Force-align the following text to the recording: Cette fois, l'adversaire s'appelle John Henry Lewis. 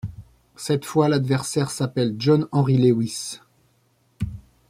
Cette 0.55 0.83
fois, 0.85 1.09
l'adversaire 1.09 1.69
s'appelle 1.69 2.15
John 2.17 2.47
Henry 2.51 2.79
Lewis. 2.79 3.39